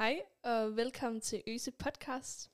[0.00, 2.50] Hej og velkommen til Øse Podcast.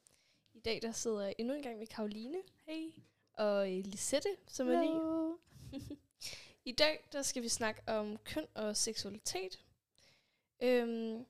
[0.54, 2.92] I dag der sidder jeg endnu en gang med Karoline Hej.
[3.32, 5.98] og øh, Lisette, som er lige.
[6.70, 9.64] I dag der skal vi snakke om køn og seksualitet.
[10.62, 11.26] Øhm,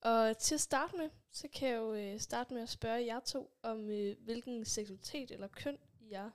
[0.00, 3.20] og til at starte med, så kan jeg jo øh, starte med at spørge jer
[3.20, 6.30] to om, øh, hvilken seksualitet eller køn I er.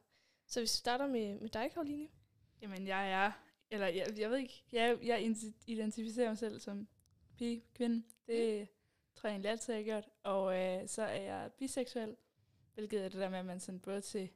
[0.48, 2.08] Så hvis vi starter med, med dig, Karoline.
[2.62, 3.32] Jamen, jeg er,
[3.72, 6.88] eller jeg, jeg ved ikke, jeg, jeg identi- identificerer mig selv som
[7.38, 8.04] pige, kvinde.
[8.28, 8.75] Det mm.
[9.16, 10.10] Tror jeg egentlig altid, jeg har gjort.
[10.24, 12.16] Og øh, så er jeg biseksuel,
[12.74, 14.30] hvilket er det der med, at man sådan både til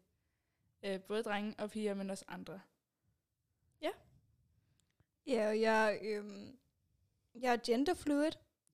[0.83, 2.61] øh, både drenge og piger, men også andre.
[5.27, 6.57] Ja, og jeg, øhm,
[7.35, 8.31] jeg er genderfluid.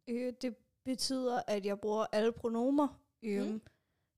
[0.08, 2.88] Øh, det betyder, at jeg bruger alle pronomer.
[3.24, 3.62] Øhm, Mm.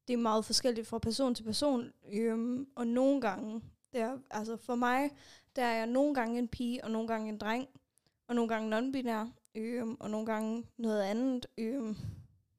[0.08, 1.94] Det er meget forskelligt fra person til person.
[2.14, 3.62] Øhm, og nogle gange,
[3.94, 5.12] der, altså for mig,
[5.56, 7.68] der er jeg nogle gange en pige, og nogle gange en dreng,
[8.28, 9.28] og nogle gange non-binær,
[9.58, 11.46] øhm, og nogle gange noget andet.
[11.58, 11.96] Øhm,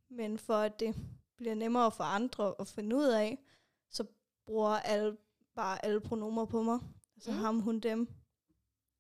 [0.09, 0.95] men for at det
[1.37, 3.39] bliver nemmere for andre at finde ud af,
[3.91, 4.05] så
[4.47, 5.17] bruger alle
[5.55, 6.79] bare alle pronomer på mig.
[7.17, 7.37] Altså Mm.
[7.37, 8.09] ham, hun, dem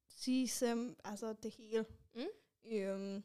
[0.09, 1.85] sige sem, altså det hele.
[2.15, 2.23] Mm.
[2.73, 3.23] Øhm,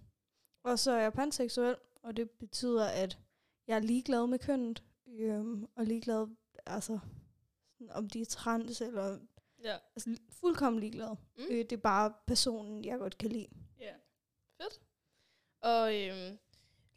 [0.64, 3.20] og så er jeg panseksuel, og det betyder, at
[3.68, 6.28] jeg er ligeglad med kønnet, øhm, og ligeglad,
[6.66, 7.00] altså,
[7.78, 9.20] sådan, om de er trans, eller
[9.64, 9.78] Ja.
[9.96, 11.10] altså, fuldkommen ligeglad.
[11.38, 11.44] Mm.
[11.50, 13.48] Øh, det er bare personen, jeg godt kan lide.
[14.64, 14.82] Fedt.
[15.62, 16.38] Og øhm,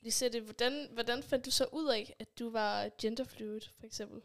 [0.00, 4.22] Lisette, hvordan, hvordan fandt du så ud af, at du var genderfluid, for eksempel?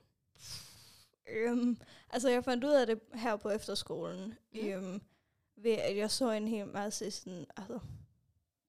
[1.30, 1.78] Øhm,
[2.10, 4.60] altså, jeg fandt ud af det her på efterskolen, Mm.
[4.68, 5.02] øhm,
[5.56, 7.80] ved at jeg så en hel masse sådan, altså,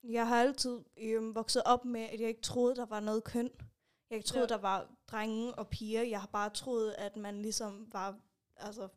[0.02, 3.50] jeg har altid øhm, vokset op med, at jeg ikke troede, der var noget køn.
[4.10, 4.54] Jeg ikke troede, ja.
[4.54, 6.02] der var drenge og piger.
[6.02, 8.18] Jeg har bare troet, at man ligesom var
[8.56, 8.88] altså,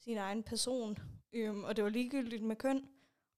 [0.00, 0.98] sin egen person.
[1.32, 2.88] Øhm, og det var ligegyldigt med køn.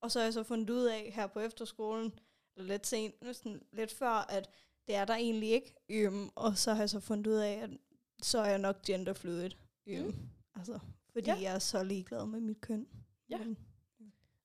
[0.01, 2.13] Og så har jeg så fundet ud af her på efterskolen,
[2.57, 4.51] eller lidt sent, næsten lidt før, at
[4.87, 5.75] det er der egentlig ikke.
[5.89, 7.71] Øhm, og så har jeg så fundet ud af, at
[8.23, 9.51] så er jeg nok genderfluid.
[9.87, 10.15] Øhm, Mm.
[10.55, 10.79] Altså,
[11.13, 11.37] fordi Ja.
[11.41, 12.89] jeg er så ligeglad med mit køn.
[13.31, 13.39] Ja.
[13.39, 13.59] Men,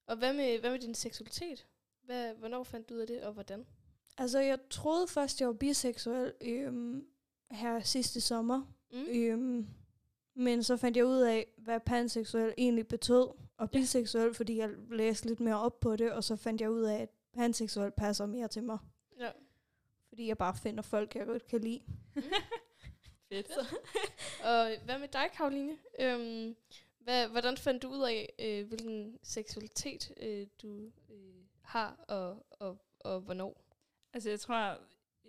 [0.06, 1.66] Og hvad med, hvad med din seksualitet?
[2.02, 3.66] Hvad, hvornår fandt du ud af det, og hvordan?
[4.18, 7.06] altså, jeg troede først, jeg var biseksuel øhm,
[7.50, 8.72] her sidste sommer.
[8.92, 9.04] Mm.
[9.08, 9.66] Øhm,
[10.34, 13.26] men så fandt jeg ud af, hvad panseksuel egentlig betød,
[13.56, 13.78] og Ja.
[13.78, 16.98] biseksuel, fordi jeg læste lidt mere op på det, og så fandt jeg ud af,
[17.02, 18.78] at panseksuel passer mere til mig.
[19.18, 19.30] Ja.
[20.08, 21.82] Fordi jeg bare finder folk, jeg godt kan lide.
[23.28, 23.48] Fedt.
[24.44, 25.76] Og hvad med dig, Karoline?
[26.00, 26.56] Øhm,
[26.98, 32.78] hvad, hvordan fandt du ud af, øh, hvilken seksualitet øh, du øh, har, og, og,
[33.00, 33.60] og hvornår?
[34.12, 34.78] Altså, jeg tror,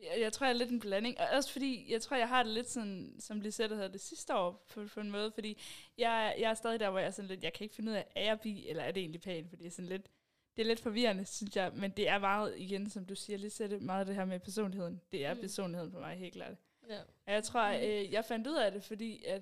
[0.03, 1.19] jeg, jeg tror, jeg er lidt en blanding.
[1.19, 4.35] Og også fordi, jeg tror, jeg har det lidt sådan, som Lisette havde det sidste
[4.35, 5.31] år, på, på en måde.
[5.31, 5.61] Fordi
[5.97, 7.95] jeg, jeg er stadig der, hvor jeg er sådan lidt, jeg kan ikke finde ud
[7.97, 9.47] af, er jeg bi, eller er det egentlig pæn?
[9.49, 10.07] Fordi det er sådan lidt,
[10.55, 11.71] det er lidt forvirrende, synes jeg.
[11.73, 15.01] Men det er meget, igen, som du siger, Lisette, meget det her med personligheden.
[15.11, 15.37] Det er Mm.
[15.37, 15.41] mm.
[15.41, 16.55] personligheden for mig, helt klart.
[16.89, 16.99] Ja.
[17.27, 19.41] Og jeg tror, øh, jeg fandt ud af det, fordi at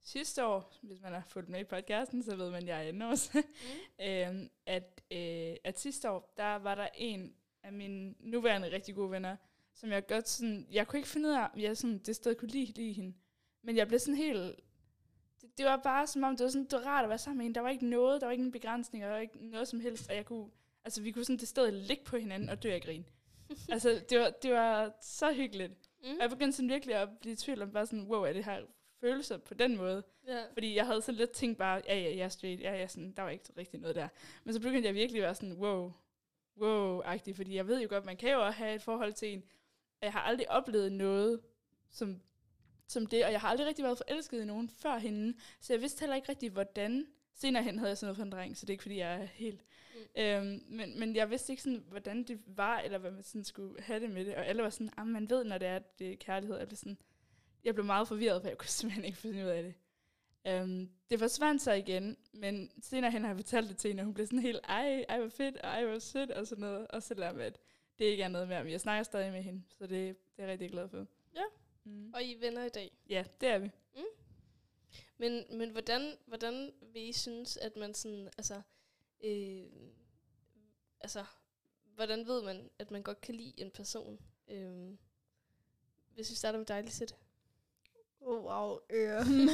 [0.00, 2.88] sidste år, hvis man har fulgt med i podcasten, så ved man, at jeg er
[2.88, 4.04] inde også, Mm.
[4.06, 9.10] øhm, at, øh, at sidste år, der var der en af mine nuværende rigtig gode
[9.10, 9.36] venner,
[9.80, 12.34] som jeg godt sådan, jeg kunne ikke finde ud af, om jeg sådan, det sted
[12.34, 13.14] kunne lide, lide hende.
[13.62, 14.60] Men jeg blev sådan helt,
[15.40, 17.38] det, det var bare som om, det var sådan, det var rart at være sammen
[17.38, 17.54] med hende.
[17.54, 20.08] Der var ikke noget, der var ikke en begrænsning, der var ikke noget som helst,
[20.10, 20.50] og jeg kunne,
[20.84, 23.06] altså vi kunne sådan det sted ligge på hinanden og dø af grin.
[23.72, 25.72] altså det var, det var så hyggeligt.
[26.02, 26.10] Mm.
[26.10, 28.44] Og jeg begyndte sådan virkelig at blive i tvivl om bare sådan, wow, er det
[28.44, 28.60] her
[29.00, 30.02] følelser på den måde?
[30.26, 30.42] Ja.
[30.52, 33.12] Fordi jeg havde så lidt tænkt bare, ja, ja, jeg er straight, ja, ja, sådan,
[33.12, 34.08] der var ikke rigtig noget der.
[34.44, 35.92] Men så begyndte jeg virkelig at være sådan, wow,
[36.60, 39.42] wow-agtig, fordi jeg ved jo godt, man kan jo have et forhold til en.
[40.00, 41.40] Og jeg har aldrig oplevet noget
[41.90, 42.20] som,
[42.88, 45.80] som det, og jeg har aldrig rigtig været forelsket i nogen før hende, så jeg
[45.82, 47.06] vidste heller ikke rigtig, hvordan.
[47.34, 49.22] Senere hen havde jeg sådan noget for en dreng, så det er ikke, fordi jeg
[49.22, 49.64] er helt...
[49.94, 50.22] Mm.
[50.22, 53.82] Øhm, men, men jeg vidste ikke, sådan, hvordan det var, eller hvad man sådan skulle
[53.82, 54.34] have det med det.
[54.34, 56.58] Og alle var sådan, at man ved, når det er, det er kærlighed.
[56.58, 56.98] Jeg blev, sådan,
[57.64, 59.74] jeg blev meget forvirret, for jeg kunne simpelthen ikke finde ud af det.
[60.62, 64.04] Um, det forsvandt så igen, men senere hen har jeg fortalt det til hende, og
[64.04, 66.86] hun blev sådan helt, ej, ej, hvor fedt, og ej, hvor sødt, og sådan noget.
[66.86, 67.58] Og selvom at
[67.98, 70.42] det ikke er noget mere, men jeg snakker stadig med hende, så det, det er
[70.42, 71.06] jeg rigtig glad for.
[71.34, 71.42] Ja.
[71.84, 72.12] Mm.
[72.14, 72.98] Og I er venner i dag.
[73.08, 73.70] Ja, det er vi.
[75.18, 78.62] Men, men hvordan, hvordan vil I synes, at man sådan, altså,
[79.20, 79.66] øh,
[81.00, 81.24] altså,
[81.94, 84.18] hvordan ved man, at man godt kan lide en person?
[84.48, 84.96] Øh,
[86.14, 87.14] hvis vi starter med dig, Lisette.
[88.20, 88.78] Oh, wow.
[88.90, 89.48] Øhm.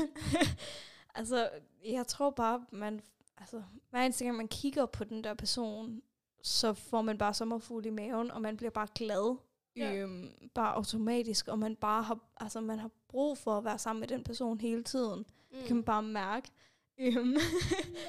[1.15, 1.51] altså,
[1.85, 3.03] jeg tror bare, man,
[3.37, 6.03] altså, hver eneste gang man kigger på den der person,
[6.45, 9.37] så får man bare sommerfugl i maven, og man bliver bare glad.
[9.77, 9.95] Ja.
[9.95, 14.01] Øhm, bare automatisk, og man bare har, altså, man har brug for at være sammen
[14.01, 15.19] med den person hele tiden.
[15.19, 15.59] Mm.
[15.59, 16.51] Det kan man bare mærke.
[16.99, 17.37] Øhm.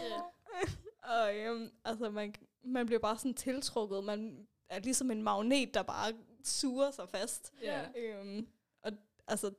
[0.02, 0.22] Ja.
[1.16, 2.34] og øhm, altså, man,
[2.64, 4.04] man bliver bare sådan tiltrukket.
[4.04, 7.54] Man er ligesom en magnet, der bare suger sig fast.
[7.62, 7.86] Ja.
[7.98, 8.48] Øhm,
[8.82, 8.92] og
[9.28, 9.52] altså,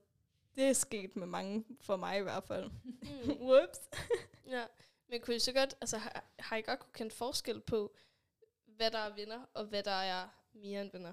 [0.57, 2.71] det er sket med mange, for mig i hvert fald.
[2.85, 3.31] Mm.
[3.49, 3.81] Whoops.
[4.49, 4.65] Ja,
[5.09, 7.95] men kunne I så godt, altså har, har I godt kunne kende forskel på,
[8.77, 11.13] hvad der er venner, og hvad der er mere end venner?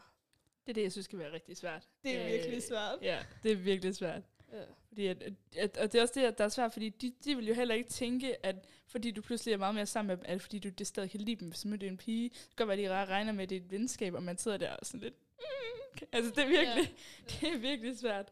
[0.66, 1.88] Det er det, jeg synes kan være rigtig svært.
[2.04, 3.00] Det er Øh, virkelig svært.
[3.02, 4.22] Ja, det er virkelig svært.
[4.54, 4.64] Ja.
[4.88, 5.24] Fordi at,
[5.58, 7.76] at, og det er også det, der er svært, fordi de, de vil jo heller
[7.76, 8.56] ikke tænke, at
[8.88, 11.22] fordi du pludselig er meget mere sammen med dem, at fordi du det stadig kan
[11.22, 13.44] lide dem, hvis det er en pige, så kan det være, at de regner med,
[13.44, 16.44] at det er et venskab, og man sidder der og sådan lidt, mm, altså det
[16.44, 17.48] er virkelig, ja.
[17.48, 18.32] det er virkelig svært.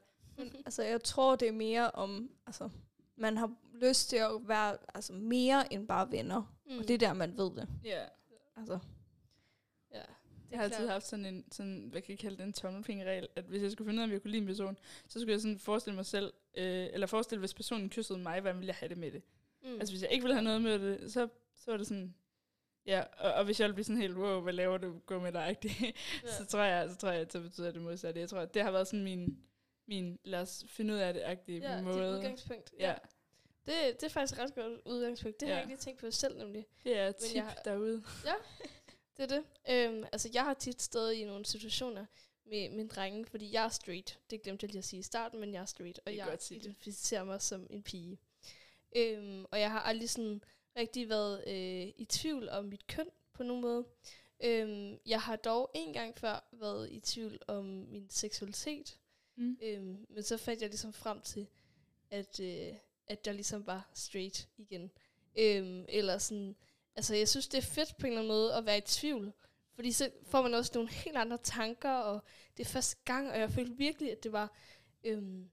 [0.66, 2.70] Altså, jeg tror, det er mere om, altså,
[3.16, 6.56] man har lyst til at være altså, mere end bare venner.
[6.66, 6.78] Mm.
[6.78, 7.68] Og det er der, man ved det.
[7.84, 8.06] Ja.
[8.58, 8.80] Altså.
[10.52, 13.44] Jeg har altid haft sådan en, sådan, hvad kan jeg kalde det, en tommelfingerregel, at
[13.44, 14.78] hvis jeg skulle finde ud af, om jeg kunne lide en person,
[15.08, 18.58] så skulle jeg sådan forestille mig selv, øh, eller forestille, hvis personen kyssede mig, hvordan
[18.58, 19.22] ville jeg have det med det?
[19.64, 19.80] Mm.
[19.80, 22.16] Altså hvis jeg ikke ville have noget med det, så, så var det sådan,
[22.86, 25.32] ja, og, og hvis jeg ville blive sådan helt, wow, hvad laver du, gå med
[25.32, 25.92] dig, ja.
[26.38, 28.20] så tror jeg, så tror jeg, så betyder det modsatte.
[28.20, 29.38] Jeg tror, det har været sådan min,
[29.88, 31.98] min lad os finde ud af det-agtige ja, måde.
[31.98, 32.74] det er udgangspunkt.
[32.80, 32.96] Ja.
[33.66, 35.40] Det, det er faktisk et ret godt udgangspunkt.
[35.40, 35.52] Det ja.
[35.52, 36.66] har jeg ikke lige tænkt på selv, nemlig.
[36.84, 38.04] Det er et tip jeg, derude.
[38.26, 38.34] Ja,
[39.22, 39.46] det er det.
[39.70, 42.06] Øhm, altså, jeg har tit stået i nogle situationer
[42.46, 44.20] med min drenge, fordi jeg er straight.
[44.30, 46.52] Det glemte jeg lige at sige i starten, men jeg er straight, og jeg det.
[46.52, 48.20] identificerer mig som en pige.
[48.96, 50.44] Øhm, og jeg har aldrig sådan
[50.78, 53.86] rigtig været øh, i tvivl om mit køn på nogen måde.
[54.44, 58.98] Øhm, jeg har dog en gang før været i tvivl om min seksualitet.
[59.36, 59.58] Mm.
[59.62, 61.48] Øhm, men så fandt jeg ligesom frem til,
[62.10, 62.74] at, øh,
[63.08, 64.92] at jeg ligesom var straight igen.
[65.36, 66.56] Øhm, eller sådan,
[66.96, 69.34] altså jeg synes, det er fedt på en eller anden måde at være i tvivl.
[69.76, 72.24] Fordi så får man også nogle helt andre tanker, og
[72.58, 74.58] det er første gang, og jeg følte virkelig, at det var
[75.04, 75.50] øhm,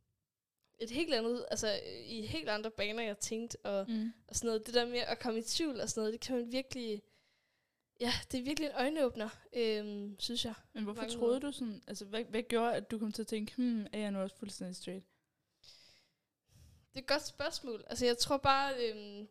[0.78, 4.12] et helt andet, altså i helt andre baner, jeg tænkte, og, Mm.
[4.28, 4.66] og sådan noget.
[4.66, 7.02] Det der med at komme i tvivl og sådan noget, det kan man virkelig,
[8.00, 10.54] ja, det er virkelig en øjenåbner, øhm, synes jeg.
[10.72, 11.40] Men hvorfor mange troede måder.
[11.40, 14.10] du sådan, altså hvad, hvad gjorde, at du kom til at tænke, hmm, er jeg
[14.10, 15.04] nu også fuldstændig straight?
[16.92, 17.84] Det er et godt spørgsmål.
[17.86, 19.28] Altså, jeg tror bare, øhm,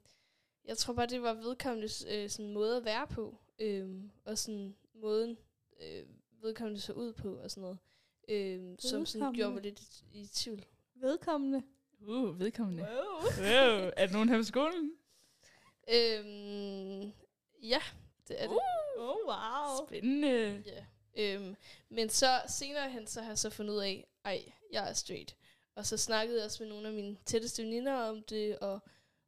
[0.67, 4.75] jeg tror bare, det var vedkommendes øh, sådan måde at være på, øhm, og sådan
[4.93, 5.37] måden
[5.81, 6.03] øh,
[6.41, 7.77] vedkommende så ud på, og sådan noget,
[8.27, 9.81] øhm, som sådan gjorde mig lidt
[10.13, 10.65] i, i tvivl.
[10.95, 11.63] vedkommende.
[11.99, 12.83] Uh, vedkommende.
[12.83, 13.21] Wow.
[13.23, 14.91] Wow, er der nogen her på skolen?
[15.93, 17.11] Øhm,
[17.63, 17.81] ja,
[18.27, 18.57] det er det.
[18.97, 19.87] Oh, wow.
[19.87, 20.63] Spændende.
[20.65, 20.85] Ja.
[21.17, 21.55] Øhm,
[21.89, 25.35] men så senere hen, så har jeg så fundet ud af, ej, jeg er straight.
[25.75, 28.79] Og så snakkede jeg også med nogle af mine tætteste veninder om det, og,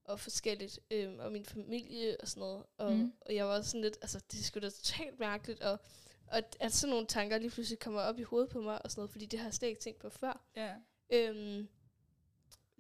[0.10, 2.64] og forskelligt, øhm, og min familie og sådan noget.
[2.78, 2.98] Og, Mm.
[2.98, 3.14] mm.
[3.22, 5.80] og jeg var også sådan lidt, altså det sgu da totalt mærkeligt, og,
[6.28, 9.00] og at sådan nogle tanker lige pludselig kommer op i hovedet på mig og sådan
[9.00, 10.42] noget, fordi det har jeg slet ikke tænkt på før.
[10.56, 10.76] Ja.
[11.10, 11.68] Øhm,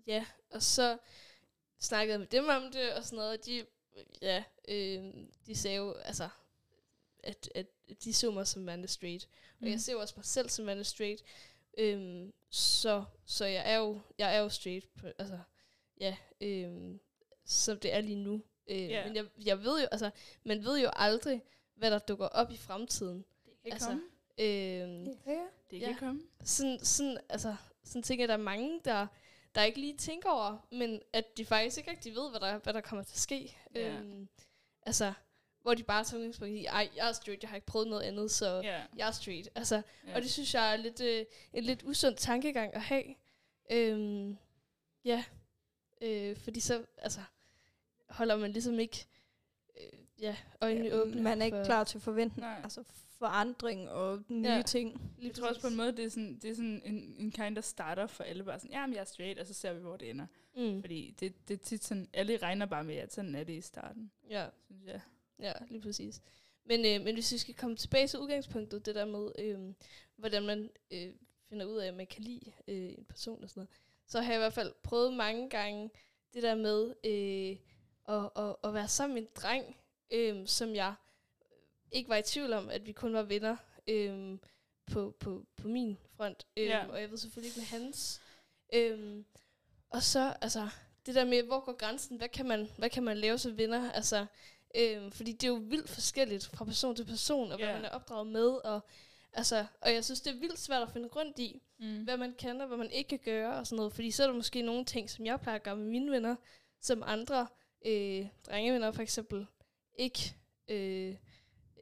[0.07, 0.97] ja, og så
[1.79, 3.65] snakkede jeg med dem om det og sådan noget, og de,
[4.21, 6.29] ja, øhm, de sagde jo, altså,
[7.23, 7.65] at, at
[8.03, 9.29] de så mig som værende straight.
[9.51, 9.67] Og Mm.
[9.71, 11.23] jeg ser jo også mig selv som værende straight.
[11.77, 15.39] Øhm, så, så jeg er jo, jeg er jo straight, på, altså,
[15.99, 16.99] ja, øhm,
[17.49, 18.41] som det er lige nu.
[18.67, 19.07] Øh, Ja.
[19.07, 20.09] Men jeg, jeg ved jo, altså,
[20.43, 21.43] man ved jo aldrig,
[21.75, 23.17] hvad der dukker op i fremtiden.
[23.45, 24.03] Det kan Altså, komme.
[24.37, 25.39] Ja.
[25.71, 25.85] Det ja.
[25.87, 26.21] kan komme.
[26.43, 29.07] sådan, sådan, altså, sådan tænker jeg, der er mange, der,
[29.55, 32.73] der ikke lige tænker over, men at de faktisk ikke rigtig ved, hvad der, hvad
[32.73, 33.57] der kommer til at ske.
[33.75, 33.89] Ja.
[33.89, 34.27] Øhm,
[34.81, 35.13] altså,
[35.61, 38.03] hvor de bare tager udgangspunkt i, ej, jeg er straight, jeg har ikke prøvet noget
[38.03, 38.81] andet, så Ja.
[38.97, 39.49] jeg er straight.
[39.55, 40.15] Altså, ja.
[40.15, 43.03] og det synes jeg er lidt, øh, en lidt usund tankegang at have.
[43.71, 44.37] Øhm,
[45.05, 45.23] ja,
[46.01, 47.19] øh, fordi så, altså,
[48.09, 49.05] holder man ligesom ikke,
[49.81, 51.21] øh, ja, øjnene Ja, åbne.
[51.21, 52.83] man er ikke for- klar til forventning, altså
[53.19, 54.61] forandring og nye Ja.
[54.61, 55.01] ting.
[55.17, 57.31] Lige Jeg tror også på en måde, det er sådan, det er sådan en, en
[57.31, 59.79] kind, der starter for alle bare sådan, jamen jeg er straight, og så ser vi,
[59.81, 60.25] hvor det ender.
[60.55, 60.81] Mm.
[60.81, 63.61] Fordi det, det er tit sådan, alle regner bare med, at sådan er det i
[63.61, 65.01] starten, Ja, synes jeg.
[65.39, 66.21] Ja, lige præcis.
[66.65, 69.73] Men, øh, men hvis vi skal komme tilbage til udgangspunktet, det der med, øh,
[70.15, 71.13] hvordan man øh,
[71.49, 73.69] finder ud af, at man kan lide øh, en person og sådan noget,
[74.07, 75.89] så har jeg i hvert fald prøvet mange gange
[76.33, 77.57] det der med øh,
[78.09, 79.77] at, at, at være sammen med en dreng,
[80.11, 80.93] øh, som jeg
[81.91, 83.55] ikke var i tvivl om, at vi kun var venner
[83.87, 84.37] øh,
[84.91, 86.47] på, på, på min front.
[86.57, 86.87] Øh, Ja.
[86.87, 88.21] Og jeg ved selvfølgelig ikke med hans.
[88.73, 89.23] Øh,
[89.89, 90.69] og så, altså,
[91.05, 92.17] det der med, hvor går grænsen?
[92.17, 93.91] Hvad kan man, hvad kan man lave som venner?
[93.91, 94.25] Altså,
[94.75, 97.73] Øhm, fordi det er jo vildt forskelligt fra person til person, og hvad Ja.
[97.75, 98.47] man er opdraget med.
[98.49, 98.79] Og,
[99.33, 102.03] altså, og jeg synes, det er vildt svært at finde rundt i, Mm.
[102.03, 103.93] hvad man kan og hvad man ikke kan gøre og sådan noget.
[103.93, 106.35] Fordi så er der måske nogle ting, som jeg plejer at gøre med mine venner,
[106.81, 107.47] som andre
[107.85, 109.47] øh, drengevenner for eksempel
[109.97, 110.35] ikke,
[110.67, 111.09] øh,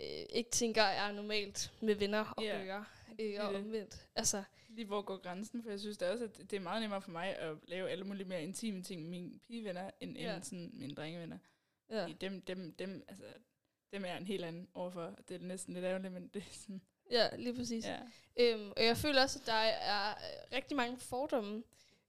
[0.02, 2.86] øh, ikke tænker er normalt med venner at Ja, gøre.
[3.20, 4.08] Øh, og omvendt.
[4.16, 7.02] Altså, Lige hvor går grænsen, for jeg synes da også, at det er meget nemmere
[7.02, 10.36] for mig at lave alle mulige mere intime ting med mine pigevenner, end, Ja.
[10.36, 11.38] end sådan mine drengevenner.
[11.90, 12.02] ja.
[12.04, 13.24] Fordi dem, dem, dem, altså,
[13.94, 15.16] dem er en helt anden overfor.
[15.30, 17.86] Det er næsten lidt ærgerligt, men det er sådan, Ja, lige præcis.
[17.86, 18.00] Ja.
[18.40, 21.64] Øhm, og jeg føler også, at der er øh, rigtig mange fordomme,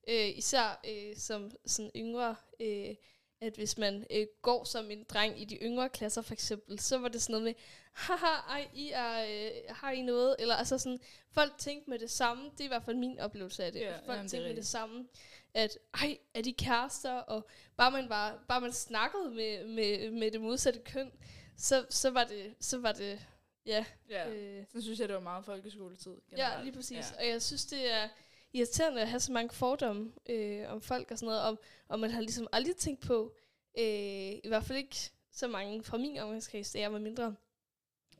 [0.09, 2.95] øh, især øh, som sådan yngre, øh,
[3.41, 6.99] at hvis man øh, går som en dreng i de yngre klasser for eksempel, så
[6.99, 7.55] var det sådan noget med,
[7.93, 10.37] haha, ej, I er, øh, har I noget?
[10.39, 10.99] Eller altså sådan,
[11.31, 13.93] folk tænkte med det samme, det er i hvert fald min oplevelse af det, Ja,
[13.97, 15.09] folk jamen, det tænkte med det samme,
[15.55, 17.13] at ej, er de kærester?
[17.13, 21.13] Og bare man, var, bare man snakkede med, med, med det modsatte køn,
[21.57, 23.21] så, så, var det, så var det,
[23.67, 24.31] ja, ja.
[24.31, 26.13] øh, Så synes jeg, det var meget folkeskoletid.
[26.31, 26.65] Ja, generelt.
[26.65, 26.97] lige præcis.
[26.97, 27.05] Ja.
[27.19, 27.21] Ja.
[27.27, 28.09] Og jeg synes, det er
[28.53, 32.11] irriterende at have så mange fordomme øh, om folk og sådan noget, om, og man
[32.11, 33.35] har ligesom aldrig tænkt på,
[33.79, 34.97] øh, i hvert fald ikke
[35.31, 37.37] så mange fra min omgangskreds, da jeg var mindre,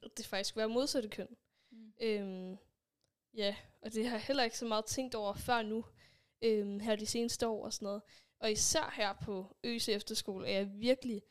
[0.03, 1.37] at det faktisk skulle være modsatte køn.
[1.71, 1.93] Mm.
[2.01, 2.57] Øhm,
[3.35, 5.85] ja, og det har jeg heller ikke så meget tænkt over før nu,
[6.43, 8.03] øhm, her de seneste år og sådan noget.
[8.41, 11.23] Og især her på Øse Efterskole er jeg virkelig,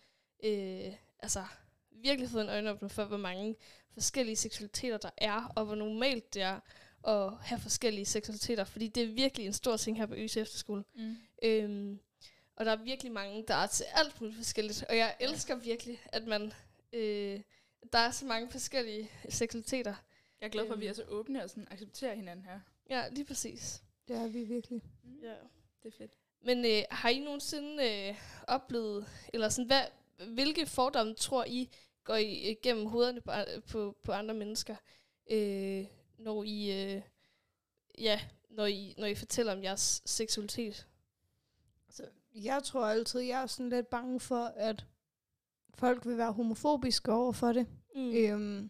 [0.43, 1.43] øh, altså
[1.91, 3.55] virkelig fået en øjenåbner for, hvor mange
[3.93, 6.59] forskellige seksualiteter der er, og hvor normalt det er
[7.07, 10.83] at have forskellige seksualiteter, fordi det er virkelig en stor ting her på Øse Efterskole.
[10.95, 11.15] Mm.
[11.43, 11.99] Øhm,
[12.55, 14.83] og der er virkelig mange, der er til alt muligt forskelligt.
[14.89, 16.53] Og jeg elsker virkelig, at man...
[16.93, 17.41] Øh,
[17.93, 19.95] der er så mange forskellige seksualiteter.
[20.41, 20.89] Jeg er glad for, at vi Øhm.
[20.89, 22.59] er så åbne og sådan accepterer hinanden her.
[22.89, 23.83] Ja, lige præcis.
[24.07, 24.81] Det er vi virkelig.
[25.03, 25.19] Mm.
[25.23, 25.33] Ja.
[25.83, 26.11] Det er fedt.
[26.41, 28.15] Men øh, har I nogensinde øh,
[28.47, 29.81] oplevet, eller sådan, hvad,
[30.27, 31.69] hvilke fordomme tror I
[32.03, 34.75] går I igennem hovederne på, a- på, på andre mennesker,
[35.31, 35.85] øh,
[36.17, 37.01] når I, øh,
[37.97, 40.87] ja, når I, når I fortæller om jeres seksualitet?
[41.87, 42.03] Altså,
[42.35, 44.85] jeg tror altid, jeg er sådan lidt bange for, at
[45.75, 47.67] folk vil være homofobiske over for det.
[47.95, 48.15] Mm.
[48.15, 48.69] Øhm,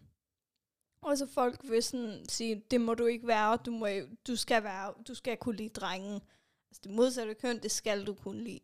[1.00, 3.88] og så folk vil sådan sige, det må du ikke være, du, må,
[4.26, 6.20] du, skal være, du skal kunne lide drengen.
[6.70, 8.60] Altså det modsatte køn, det skal du kunne lide.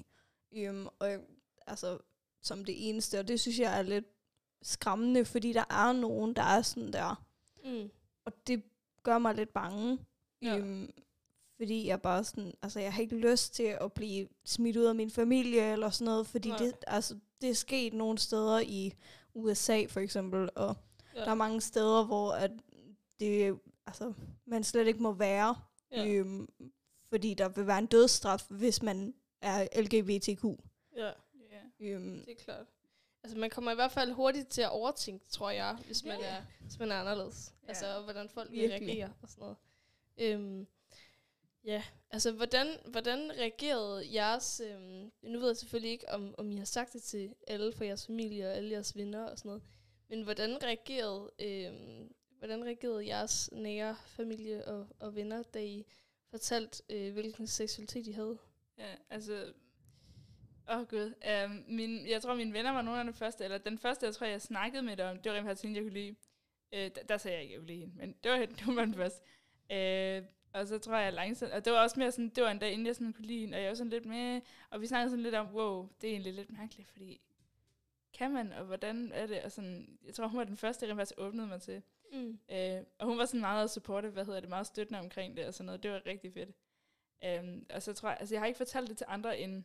[0.52, 1.18] Øhm, og
[1.66, 1.98] altså,
[2.42, 4.04] som det eneste, og det synes jeg er lidt
[4.62, 7.26] skræmmende, fordi der er nogen, der er sådan der.
[7.64, 7.90] Mm.
[8.24, 8.62] Og det
[9.04, 9.98] gør mig lidt bange.
[10.42, 10.58] Ja.
[10.58, 10.90] Øhm,
[11.56, 14.94] fordi jeg bare sådan, altså jeg har ikke lyst til at blive smidt ud af
[14.94, 16.58] min familie eller sådan noget, fordi Nej.
[16.58, 18.92] det, altså, det er sket nogle steder i
[19.34, 20.76] USA for eksempel, og
[21.14, 21.20] Ja.
[21.20, 22.50] der er mange steder, hvor at
[23.20, 24.12] det, altså,
[24.46, 25.56] man slet ikke må være,
[25.92, 26.06] Ja.
[26.08, 26.48] øhm,
[27.08, 30.44] fordi der vil være en dødsstraf, hvis man er LGBTQ.
[30.96, 31.10] ja,
[31.80, 31.86] Ja.
[31.94, 32.66] Øhm, det er klart.
[33.24, 36.42] Altså, man kommer i hvert fald hurtigt til at overtænke, tror jeg, hvis man, er,
[36.60, 37.54] hvis man er anderledes.
[37.62, 37.68] Ja.
[37.68, 39.56] Altså, og hvordan folk vil reagere og sådan noget.
[40.18, 40.66] Øhm,
[41.64, 44.60] ja, altså, hvordan, hvordan reagerede jeres...
[44.64, 47.84] Øhm, nu ved jeg selvfølgelig ikke, om, om I har sagt det til alle fra
[47.84, 49.62] jeres familie og alle jeres venner og sådan noget,
[50.08, 55.84] men hvordan reagerede, øhm, hvordan reagerede jeres nære familie og, og venner, da I
[56.30, 58.38] fortalte, øh, hvilken seksualitet I havde?
[58.78, 59.52] Ja, altså...
[60.70, 61.14] Åh oh, gud.
[61.44, 64.14] Um, min, jeg tror, mine venner var nogle af de første, eller den første, jeg
[64.14, 66.16] tror, jeg snakkede med dig om, det var faktisk hende, jeg kunne lide.
[66.72, 68.84] Uh, der, der sagde jeg ikke, jeg kunne lide hende, men det var, det var
[68.84, 69.22] den første.
[69.70, 72.58] Uh, og så tror jeg langsomt, og det var også mere sådan, det var en
[72.58, 74.40] dag, inden jeg sådan kunne lide hende, og jeg var sådan lidt med,
[74.70, 77.20] og vi snakkede sådan lidt om, wow, det er egentlig lidt mærkeligt, fordi
[78.14, 80.90] kan man, og hvordan er det, og sådan, jeg tror, hun var den første, jeg
[80.90, 81.82] rent faktisk åbnede mig til.
[82.12, 82.38] Mm.
[82.50, 85.54] Øh, og hun var sådan meget supportive, hvad hedder det, meget støttende omkring det og
[85.54, 85.82] sådan noget.
[85.82, 86.50] Det var rigtig fedt.
[87.24, 89.64] Øhm, og så tror jeg, altså jeg har ikke fortalt det til andre end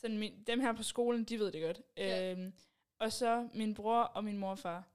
[0.00, 1.80] sådan min, dem her på skolen, de ved det godt.
[1.96, 2.32] Ja.
[2.32, 2.52] Øhm,
[2.98, 4.88] og så min bror og min mor og far.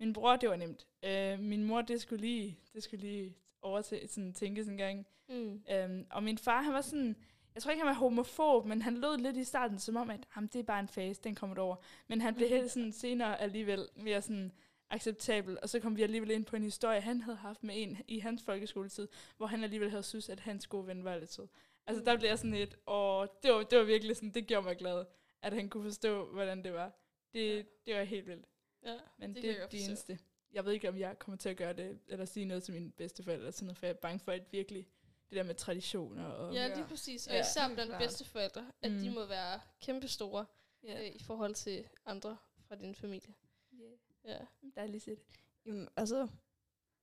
[0.00, 0.86] Min bror, det var nemt.
[1.02, 4.78] Øh, min mor, det skulle lige, det skulle lige over til sådan tænke sådan en
[4.78, 5.06] gang.
[5.28, 5.62] Mm.
[5.70, 7.16] Øhm, og min far, han var sådan,
[7.54, 10.20] jeg tror ikke, han var homofob, men han lød lidt i starten som om, at
[10.36, 11.76] jamen, det er bare en fase, den kommer over.
[12.08, 14.52] Men han blev helt sådan senere alligevel mere sådan
[14.90, 17.98] acceptabel, og så kom vi alligevel ind på en historie, han havde haft med en
[18.08, 21.48] i hans folkeskoletid, hvor han alligevel havde synes, at hans gode ven var lidt sød.
[21.86, 24.66] Altså der blev jeg sådan et, og det var, det var virkelig sådan, det gjorde
[24.66, 25.04] mig glad,
[25.42, 26.92] at han kunne forstå, hvordan det var.
[27.32, 27.62] Det, Ja.
[27.86, 28.46] det var helt vildt.
[28.84, 30.18] Ja, Men det det, er det eneste.
[30.52, 32.90] Jeg ved ikke, om jeg kommer til at gøre det, eller sige noget til mine
[32.90, 34.86] bedsteforældre, eller sådan noget, for jeg er bange for, at virkelig
[35.30, 36.54] det der med traditioner og...
[36.54, 37.26] Ja, lige præcis.
[37.26, 37.40] Og Ja.
[37.40, 38.02] især blandt klart.
[38.02, 38.98] bedsteforældre, at mm.
[38.98, 40.46] de må være kæmpe store
[40.82, 41.00] ja.
[41.00, 42.36] øh, i forhold til andre
[42.68, 43.34] fra din familie.
[43.80, 43.92] Yeah.
[44.24, 44.38] Ja.
[44.76, 45.18] Dejligt set.
[45.66, 46.28] Jamen, altså,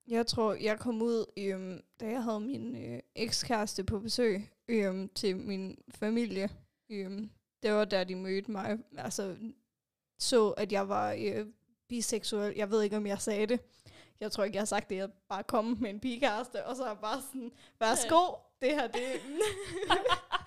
[0.07, 5.09] jeg tror, jeg kom ud, øhm, da jeg havde min øh, ekskæreste på besøg øhm,
[5.09, 6.49] til min familie.
[6.89, 7.29] Øhm,
[7.63, 8.77] det var der, de mødte mig.
[8.97, 9.35] Altså,
[10.19, 11.45] så, at jeg var øh,
[11.89, 12.53] biseksuel.
[12.55, 13.59] Jeg ved ikke, om jeg sagde det.
[14.19, 14.95] Jeg tror ikke, jeg har sagt det.
[14.95, 19.01] Jeg bare kom med en pigekæreste, og så er bare sådan, værsgo, det her, det...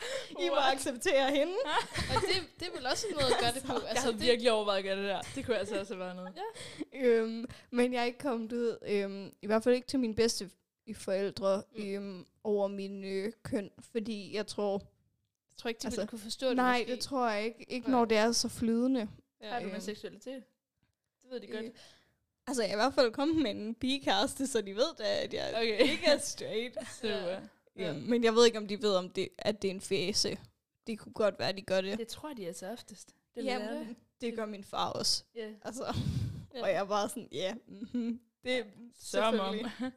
[0.45, 1.53] I må acceptere hende.
[2.15, 3.73] Og det, det er vel også en måde at gøre det på.
[3.73, 5.21] Altså, jeg havde det, virkelig overvejet at gøre det der.
[5.35, 6.35] Det kunne altså også været noget.
[6.95, 10.51] øhm, men jeg er ikke kommet ud, øhm, i hvert fald ikke til mine bedste
[10.95, 11.85] forældre Mm.
[11.85, 14.73] øhm, over min øh, køn, fordi jeg tror,
[15.51, 16.93] jeg tror ikke, de altså, ville kunne forstå det nej, måske.
[16.93, 17.99] det tror jeg ikke, ikke Nej.
[17.99, 19.09] når det er så flydende.
[19.43, 19.81] Har du med Øhm.
[19.81, 20.43] seksualitet?
[21.23, 21.65] Det ved de godt.
[21.65, 21.71] Øh,
[22.47, 25.35] Altså, jeg er i hvert fald kommet med en pigekæreste, så de ved da, at
[25.35, 25.91] jeg Okay.
[25.93, 26.77] ikke er straight.
[27.01, 27.17] Super.
[27.17, 27.41] Ja.
[27.77, 27.93] ja.
[27.93, 30.39] Men jeg ved ikke, om de ved, om det, at det er en fæse.
[30.87, 31.99] Det kunne godt være, at de gør det.
[31.99, 33.15] Det tror jeg, de er så oftest.
[33.35, 33.97] Det Jamen, det.
[34.21, 35.25] det gør min far også.
[35.35, 35.49] Ja.
[35.65, 35.85] Altså,
[36.55, 36.63] Ja.
[36.63, 38.21] og jeg er bare sådan, ja, mm-hmm.
[38.45, 38.65] det er
[38.99, 39.55] Som om.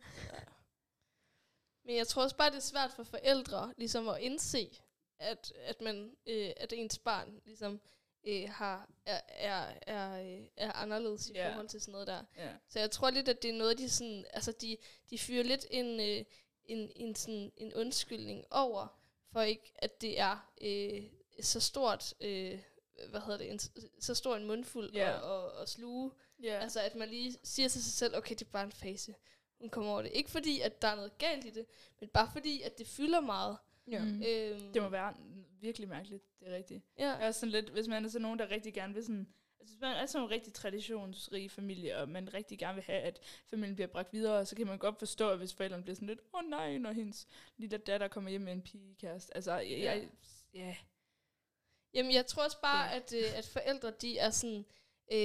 [1.86, 4.80] Men jeg tror også bare, det er svært for forældre ligesom at indse,
[5.20, 7.82] at, at, man, øh, at ens barn ligesom
[8.27, 12.24] øh, har, er, er, er, øh, er anderledes i forhold til sådan noget der.
[12.38, 12.50] Ja.
[12.70, 14.77] Så jeg tror lidt, at det er noget, de sådan, altså de,
[15.10, 16.25] de fyrer lidt en, øh,
[16.65, 18.88] en, en, sådan, en undskyldning over,
[19.32, 21.04] for ikke, at det er øh,
[21.42, 22.60] så stort, øh,
[23.10, 23.60] hvad hedder det, en,
[24.00, 25.10] så stor en mundfuld Ja.
[25.10, 26.12] at, at, at sluge.
[26.44, 26.60] Ja.
[26.60, 29.15] Altså, at man lige siger til sig selv, okay, det er bare en fase.
[29.65, 30.12] Hun kommer over det.
[30.13, 31.65] Ikke fordi, at der er noget galt i det,
[32.00, 33.57] men bare fordi, at det fylder meget.
[33.91, 34.03] Ja.
[34.03, 34.24] Mm.
[34.27, 35.13] Øhm, Det må være
[35.62, 36.84] virkelig mærkeligt, det er rigtigt.
[37.00, 37.10] ja.
[37.10, 39.27] Jeg er sådan lidt, hvis man er sådan nogen, der rigtig gerne vil sådan,
[39.60, 43.01] altså hvis man er sådan en rigtig traditionsrig familie, og man rigtig gerne vil have,
[43.01, 46.07] at familien bliver bragt videre, så kan man godt forstå, at hvis forældrene bliver sådan
[46.07, 49.36] lidt, åh oh, nej, når hendes lille datter kommer hjem med en pigekæreste.
[49.36, 49.91] Altså, jeg, Ja.
[49.91, 50.07] jeg,
[50.53, 50.75] ja.
[51.93, 52.95] Jamen, jeg tror også bare, Ja.
[52.95, 54.65] at, øh, at forældre, de er sådan...
[55.12, 55.17] Øh,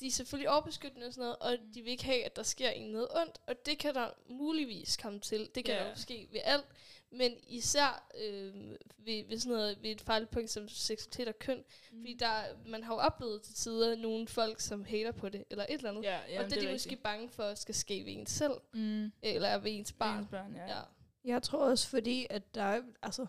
[0.00, 1.72] de er selvfølgelig overbeskyttende og sådan noget, og Mm.
[1.72, 4.96] de vil ikke have, at der sker en noget ondt, og det kan der muligvis
[4.96, 5.48] komme til.
[5.54, 5.90] Det kan yeah.
[5.90, 6.66] jo ske ved alt,
[7.10, 8.54] men især øh,
[8.98, 11.58] ved, ved sådan noget, ved et farligt punkt som seksualitet og køn,
[11.92, 12.00] mm.
[12.00, 15.64] fordi der, man har jo oplevet til tider nogle folk, som hater på det, eller
[15.68, 18.12] et eller andet, Ja, ja, og det er de måske bange for, skal ske ved
[18.12, 19.12] en selv, mm.
[19.22, 20.18] eller ved ens barn.
[20.18, 20.76] Ens børn, ja.
[20.76, 20.80] Ja.
[21.24, 23.26] Jeg tror også, fordi at der er, altså,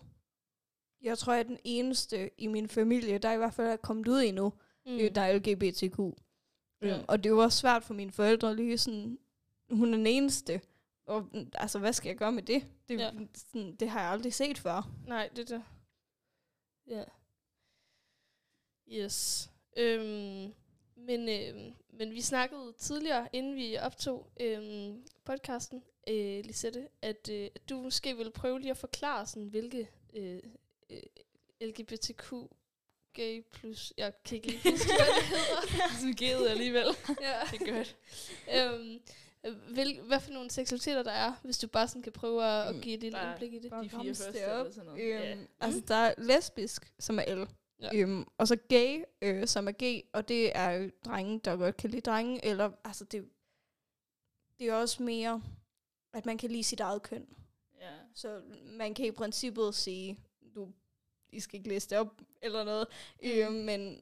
[1.02, 4.08] jeg tror, jeg er den eneste i min familie, der i hvert fald er kommet
[4.08, 4.52] ud endnu,
[4.86, 4.98] mm.
[5.14, 5.98] der er LGBTQ.
[6.82, 6.88] Ja.
[6.88, 7.02] Ja.
[7.08, 9.18] Og det var svært for mine forældre lige sådan,
[9.70, 10.60] hun er den eneste.
[11.06, 12.64] Og mm, altså, hvad skal jeg gøre med det?
[12.88, 13.04] Det, Ja.
[13.04, 13.26] ja.
[13.34, 14.90] sådan, det har jeg aldrig set før.
[15.06, 15.64] Nej, det er det.
[16.86, 17.04] Ja.
[18.92, 19.50] Yes.
[19.76, 20.52] Øhm,
[20.96, 27.50] men, øhm, men vi snakkede tidligere, inden vi optog øhm, podcasten, øh, Lisette, at, øh,
[27.68, 30.40] du måske ville prøve lige at forklare, sådan, hvilke øh,
[30.90, 31.02] øh,
[31.60, 32.32] LGBTQ
[33.12, 35.88] gay plus, jeg kan ikke lige huske, hvad det hedder.
[35.98, 36.86] Sådan givet alligevel.
[37.20, 37.40] ja.
[37.50, 37.96] det er godt.
[38.54, 39.00] øhm,
[39.46, 42.68] øh, hvil, hvad for nogle seksualiteter der er, hvis du bare sådan kan prøve at,
[42.68, 43.70] at Mm, give et lille bare- indblik i det.
[43.70, 45.00] bare De fire første eller sådan noget.
[45.02, 45.46] Øhm, Ja.
[45.60, 47.46] Altså, der er lesbisk, som er L.
[47.82, 47.88] Ja.
[47.94, 51.76] Øhm, og så gay, øh, som er G, og det er jo drenge, der godt
[51.76, 53.28] kan lide drenge, eller altså det,
[54.58, 55.42] det er også mere,
[56.14, 57.26] at man kan lide sit eget køn.
[57.80, 57.90] Ja.
[58.14, 60.18] Så man kan i princippet sige,
[61.32, 62.86] I skal ikke læse det op, eller noget,
[63.22, 63.98] øh, men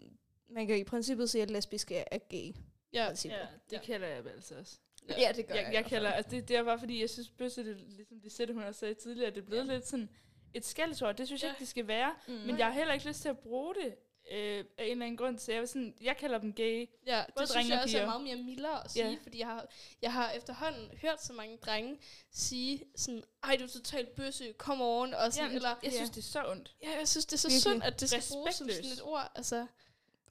[0.50, 2.52] man kan i princippet sige, at lesbiske er, er gay.
[2.92, 3.80] Ja, ja, det Ja.
[3.84, 4.76] kalder jeg altså også.
[5.18, 7.30] Ja, det gør jeg, jeg jeg kalder, altså det, det er bare fordi, jeg synes,
[7.30, 9.72] bøsse, det, ligesom de sætte, hun også sagde tidligere, det er blevet ja.
[9.72, 10.08] lidt sådan
[10.54, 11.16] et skældsord.
[11.16, 11.52] Det synes jeg Ja.
[11.52, 12.14] ikke, det skal være.
[12.28, 12.34] Mm.
[12.34, 13.94] Men jeg har heller ikke lyst til at bruge det
[14.30, 15.38] øh, af en eller anden grund.
[15.38, 16.88] Så jeg, vil sådan, jeg kalder dem gay.
[17.06, 18.06] Ja, Både det synes jeg og også er piger.
[18.06, 19.10] meget mere mildere at sige, Ja.
[19.10, 19.22] yeah.
[19.22, 19.66] fordi jeg har,
[20.02, 21.98] jeg har efterhånden hørt så mange drenge
[22.30, 26.08] sige sådan, ej, du er totalt bøsse, kom oven, og sådan, Ja, eller, jeg synes,
[26.10, 26.14] Ja.
[26.14, 26.76] det er så ondt.
[26.82, 27.62] ja, jeg synes, det er så Virkelig.
[27.62, 29.00] synd, at det skal bruges som sådan Respektløst.
[29.00, 29.66] et ord, altså,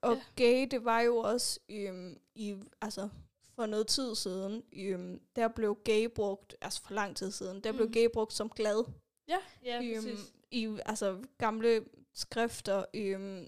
[0.02, 0.22] Og Ja.
[0.44, 3.10] gay, det var jo også øhm, i, altså
[3.56, 7.72] for noget tid siden, øhm, der blev gay brugt, altså for lang tid siden, der
[7.72, 7.78] mm.
[7.78, 8.84] blev gay brugt som glad.
[9.28, 9.38] Ja,
[9.82, 10.34] øhm, præcis.
[10.52, 13.48] I altså gamle skrifter, øhm,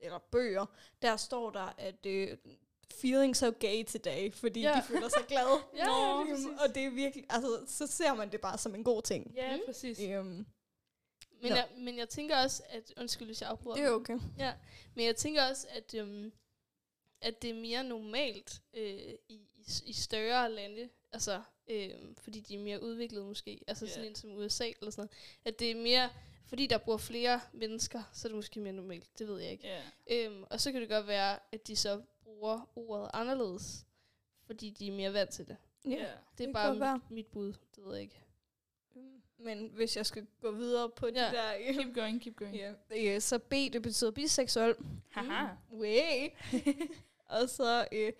[0.00, 0.66] eller bøger,
[1.02, 2.36] der står der, at øh,
[2.94, 4.74] feeling so gay today, fordi Ja.
[4.76, 5.48] de føler sig glade.
[5.76, 6.46] Ja, Nå, lige præcis.
[6.46, 9.32] Øhm, og det er virkelig, altså så ser man det bare som en god ting.
[9.36, 9.62] Ja, Mm.
[9.66, 10.00] præcis.
[10.00, 10.46] Øhm, men,
[11.42, 11.48] Nå.
[11.56, 14.18] jeg, men jeg tænker også, at, undskyld, hvis jeg afbryder, det er okay.
[14.38, 14.52] Ja,
[14.94, 16.32] men jeg tænker også, at, øhm,
[17.20, 18.84] at det er mere normalt øh,
[19.28, 23.90] i, i, i større lande, altså øhm, fordi de er mere udviklede måske, altså Ja.
[23.92, 25.10] sådan en som USA eller sådan noget,
[25.44, 26.10] at det er mere,
[26.46, 29.66] fordi der bor flere mennesker, så er det måske mere normalt, det ved jeg ikke.
[29.66, 29.82] Ja.
[30.10, 33.86] Øhm, og så kan det godt være, at de så bruger ordet anderledes,
[34.46, 35.56] fordi de er mere vant til det.
[35.84, 35.90] Ja.
[35.90, 36.14] Det er
[36.46, 36.94] det bare være.
[36.94, 38.22] mit, mit bud, det ved jeg ikke.
[39.38, 41.10] Men hvis jeg skal gå videre på Ja.
[41.24, 41.72] det der...
[41.72, 42.56] Keep going, keep going.
[42.56, 42.72] Ja,
[43.14, 44.74] øh, så B, det betyder biseksuel.
[45.10, 45.46] Haha.
[45.72, 46.28] Way.
[47.40, 48.12] og så øh,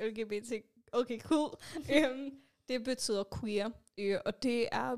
[0.00, 0.52] LGBT.
[0.92, 1.50] Okay, cool.
[2.12, 3.70] um, det betyder queer.
[3.98, 4.96] Øh, og det er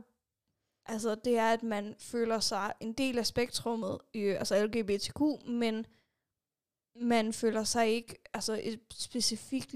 [0.89, 5.87] altså det er, at man føler sig en del af spektrummet, øh, altså LGBTQ, men
[7.01, 9.75] man føler sig ikke altså et specifikt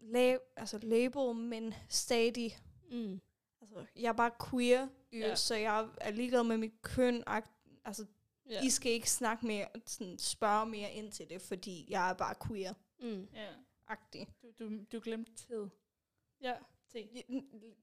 [0.00, 2.56] la- altså label, men stadig
[2.92, 3.20] Mm.
[3.60, 5.28] Altså, jeg er bare queer, øh, Ja.
[5.28, 5.34] ja.
[5.34, 7.22] så jeg er ligeglad med mit køn.
[7.26, 7.50] akt-
[7.84, 8.06] Altså,
[8.48, 8.54] Ja.
[8.54, 8.62] ja.
[8.64, 12.34] I skal ikke snakke mere, sådan, spørge mere ind til det, fordi jeg er bare
[12.46, 13.16] queer-agtig.
[13.16, 13.28] Mm.
[13.34, 13.48] Ja.
[14.42, 15.66] Du, du, du glemte tid.
[16.42, 16.54] Ja.
[16.94, 17.24] Lige,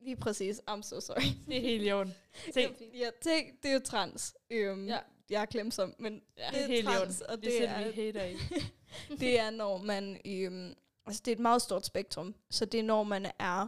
[0.01, 1.21] lige præcis, I'm so sorry.
[1.47, 2.13] Det er helt i orden.
[2.53, 4.35] Se, Ja, ja, det, er jo trans.
[4.49, 4.99] Øhm, Ja.
[5.29, 6.49] Jeg er glemsom, men Ja.
[6.51, 8.39] det er helt trans, og Det, det er, vi hater ikke.
[9.19, 10.73] det er, når man øhm,
[11.05, 13.67] altså det er et meget stort spektrum, så det er når man er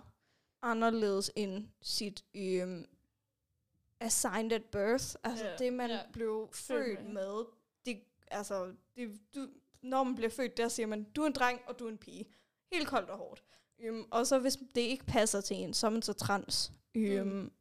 [0.62, 2.86] anderledes end sit øhm,
[4.00, 5.56] assigned at birth, altså Ja.
[5.58, 6.00] det man Ja.
[6.14, 7.14] blev født med.
[7.14, 7.46] med,
[7.86, 9.48] det, altså, det, du,
[9.82, 11.98] når man bliver født, der siger man, du er en dreng, og du er en
[11.98, 12.26] pige.
[12.74, 13.44] Helt koldt og hårdt.
[13.84, 16.72] Øhm, og så hvis det ikke passer til en, så er man så trans.
[16.96, 17.52] Øhm, Mm.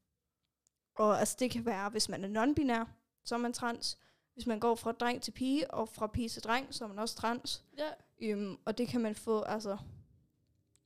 [0.94, 2.84] Og altså det kan være, hvis man er non-binær,
[3.24, 3.98] så er man trans.
[4.34, 6.98] Hvis man går fra dreng til pige, og fra pige til dreng, så er man
[6.98, 7.64] også trans.
[7.78, 7.88] Ja.
[8.20, 9.76] Øhm, og det kan man få altså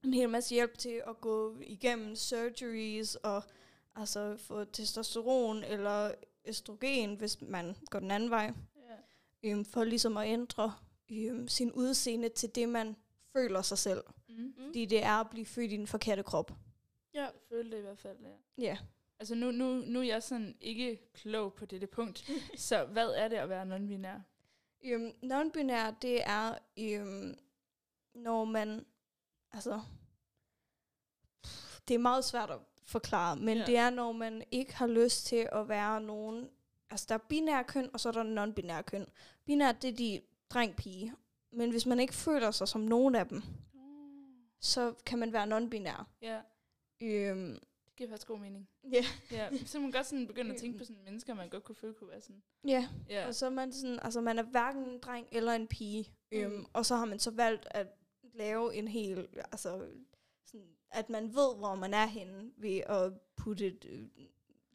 [0.05, 3.43] en hel masse hjælp til at gå igennem surgeries og
[3.95, 6.13] altså få testosteron eller
[6.45, 8.53] østrogen, hvis man går den anden vej.
[9.43, 9.51] Ja.
[9.51, 10.75] Øhm, for ligesom at ændre
[11.13, 12.97] øhm, sin udseende til det, man
[13.33, 14.03] føler sig selv.
[14.37, 14.55] Mm.
[14.67, 16.53] Fordi det er at blive født i den forkerte krop.
[17.15, 17.21] Ja.
[17.21, 18.65] Jeg følte det i hvert fald, ja.
[18.65, 18.79] Ja.
[19.19, 22.31] Altså nu, nu, nu er jeg sådan ikke klog på dette punkt.
[22.57, 24.21] så hvad er det at være non-binær?
[24.85, 27.35] Øhm, non-binær, det er, øhm,
[28.15, 28.85] når man,
[29.53, 29.81] altså,
[31.89, 33.65] det er meget svært at forklare, men ja.
[33.65, 36.49] det er, når man ikke har lyst til at være nogen,
[36.91, 39.07] altså der er binær køn, og så er der non-binær køn.
[39.45, 41.15] Binær, det er de dreng-pige,
[41.51, 43.43] men hvis man ikke føler sig som nogen af dem,
[44.63, 46.05] så kan man være non-binær.
[46.23, 46.41] Ja,
[47.01, 48.69] Øhm, det giver faktisk god mening.
[48.93, 49.05] ja.
[49.31, 51.95] Ja, så man godt sådan begynde at tænke på sådan mennesker, man godt kunne føle
[51.95, 52.43] kunne være sådan.
[52.67, 55.67] ja, Ja, Og så er man sådan, altså man er hverken en dreng eller en
[55.67, 56.09] pige.
[56.33, 56.67] Øhm, Mm.
[56.73, 57.87] og så har man så valgt at
[58.35, 59.89] lave en hel, altså
[60.45, 64.09] sådan, at man ved, hvor man er henne ved at putte et øh,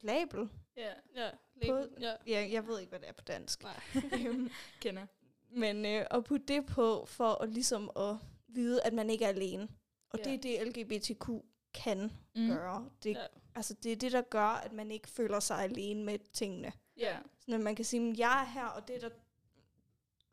[0.01, 0.49] label.
[0.77, 1.29] ja, Ja.
[1.55, 1.89] Label.
[2.01, 2.13] Ja.
[2.27, 3.63] Ja, jeg ved ikke, hvad det er på dansk.
[3.63, 3.79] Nej.
[4.25, 4.49] Øhm,
[4.81, 5.05] kender.
[5.49, 8.15] Men øh, at putte det på, for at ligesom at
[8.57, 9.67] vide, at man ikke er alene.
[10.09, 10.23] Og Ja.
[10.23, 11.29] det er det, LGBTQ
[11.73, 12.47] kan Mm.
[12.47, 12.89] gøre.
[13.03, 13.25] Det, Ja.
[13.55, 16.71] Altså, det er det, der gør, at man ikke føler sig alene med tingene.
[16.97, 19.09] Ja, Sådan at man kan sige, at jeg er her, og det er der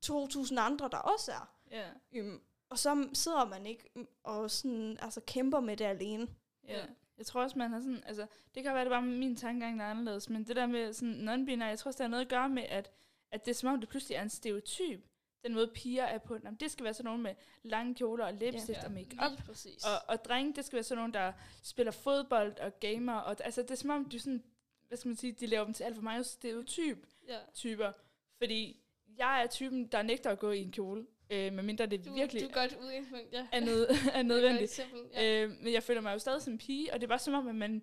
[0.00, 1.54] 2.000 andre, der også er.
[1.70, 6.28] ja, Øhm, og så sidder man ikke mm, og sådan, altså, kæmper med det alene.
[6.68, 6.84] ja.
[7.18, 9.84] Jeg tror også, man har sådan, altså, det kan være, det bare min tankegang, der
[9.84, 12.28] er anderledes, men det der med sådan non-binær, jeg tror også, det har noget at
[12.30, 12.90] gøre med, at,
[13.30, 15.04] at det er som om, det pludselig er en stereotyp.
[15.44, 16.34] Den måde, piger er på.
[16.44, 18.84] Jamen, det skal være sådan nogen med lange kjoler og læbestift Ja.
[18.84, 19.48] og make-up.
[19.84, 23.14] Og, og drenge, det skal være sådan nogen, der spiller fodbold og gamer.
[23.14, 24.42] Og, altså, det er som om, de sådan,
[24.88, 27.38] hvad skal man sige, de laver dem til alt for mange stereotyp ja.
[27.54, 27.92] typer.
[28.38, 28.80] Fordi
[29.18, 32.42] jeg er typen, der nægter at gå i en kjole, øh, medmindre det Du, virkelig
[32.42, 33.46] du er godt udgangspunkt, ja.
[33.52, 34.62] er, nød, er er nødvendigt.
[34.62, 35.42] eksempel, ja.
[35.42, 37.48] Øh, men jeg føler mig jo stadig som pige, og det er bare som om,
[37.48, 37.82] at man...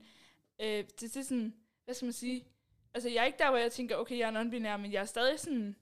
[0.62, 1.54] Øh, det, det er sådan...
[1.86, 2.46] Hvad skal man sige?
[2.94, 5.06] Altså, jeg er ikke der, hvor jeg tænker, okay, jeg er non-binær, men jeg er
[5.06, 5.76] stadig sådan...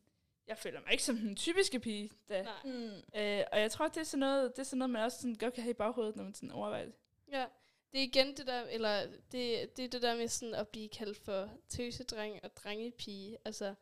[0.49, 2.12] Jeg føler mig ikke som den typiske pige.
[2.29, 2.41] Da.
[2.43, 2.53] Nej.
[2.63, 2.91] Mm.
[3.15, 5.35] Øh, og jeg tror, det er sådan noget, det er sådan noget man også sådan
[5.35, 6.93] godt kan have i baghovedet, når man sådan overvejer det.
[7.31, 7.45] Ja,
[7.91, 10.89] det er igen det der, eller det, det er det der med sådan at blive
[10.89, 13.38] kaldt for tøsedreng og drengepige.
[13.45, 13.73] Altså,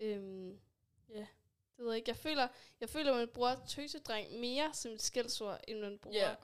[0.00, 0.50] øhm,
[1.14, 1.26] ja,
[1.76, 2.08] det ved jeg ikke.
[2.08, 2.48] Jeg føler,
[2.80, 6.34] jeg føler, man bruger tøsedreng mere som et skældsord, end man bruger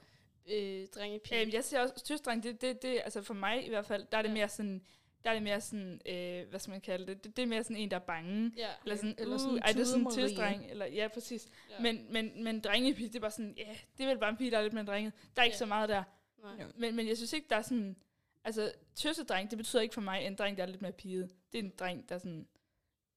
[0.47, 1.41] øh, drengepige.
[1.45, 4.17] Øh, jeg ser også, tøsdreng, det, det, det, altså for mig i hvert fald, der
[4.17, 4.33] er det Ja.
[4.33, 4.85] mere sådan,
[5.23, 7.63] der er det mere sådan, øh, hvad skal man kalde det, det, det er mere
[7.63, 8.51] sådan en, der er bange.
[8.57, 10.65] ja, Eller sådan, Eller eller sådan uh, ej, det er sådan en tøsdreng.
[10.69, 11.47] Eller, ja, præcis.
[11.69, 11.79] ja.
[11.79, 14.51] Men, men, men drengepige, det er bare sådan, ja, det er vel bare en pige,
[14.51, 15.13] der er lidt mere drenget.
[15.35, 15.57] Der er ikke Ja.
[15.57, 16.03] så meget der.
[16.43, 16.65] Nej.
[16.75, 17.95] Men, men jeg synes ikke, der er sådan...
[18.43, 21.29] Altså, tøsedreng, det betyder ikke for mig en dreng, der er lidt mere piget.
[21.51, 22.47] Det er en dreng, der er sådan...